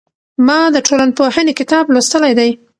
ما 0.47 0.59
د 0.75 0.77
ټولنپوهنې 0.87 1.53
کتاب 1.59 1.85
لوستلی 1.93 2.33
دی. 2.39 2.51